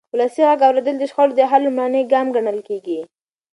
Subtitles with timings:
[0.13, 2.99] ولسي غږ اورېدل د شخړو د حل لومړنی ګام ګڼل کېږي